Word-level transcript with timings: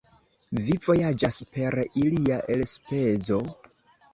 Vi 0.69 0.77
vojaĝas 0.85 1.37
per 1.57 1.77
ilia 2.05 2.41
elspezo? 2.57 3.39